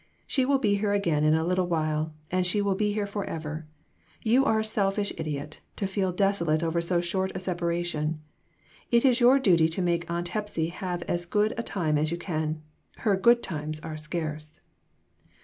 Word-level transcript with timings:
"She 0.25 0.45
will 0.45 0.57
be 0.57 0.77
here 0.77 0.93
again 0.93 1.23
in 1.23 1.35
a 1.35 1.45
little 1.45 1.67
while, 1.67 2.15
and 2.31 2.43
she 2.43 2.59
will 2.59 2.73
be 2.73 2.91
here 2.91 3.05
forever. 3.05 3.67
You 4.23 4.43
are 4.45 4.57
a 4.61 4.63
selfish 4.63 5.13
idiot, 5.15 5.59
to 5.75 5.85
feel 5.85 6.11
desolate 6.11 6.63
over 6.63 6.81
so 6.81 7.01
short 7.01 7.31
a 7.35 7.39
separation. 7.39 8.19
It 8.89 9.05
is 9.05 9.19
your 9.19 9.37
duty 9.37 9.67
to 9.69 9.81
make 9.83 10.09
Aunt 10.09 10.29
Hepsy 10.29 10.69
have 10.69 11.03
as 11.03 11.27
good 11.27 11.53
a 11.55 11.61
time 11.61 11.99
as 11.99 12.09
you 12.11 12.17
can. 12.17 12.63
Her 13.05 13.15
'good 13.15 13.43
times' 13.43 13.79
are 13.81 13.95
scarce." 13.95 14.59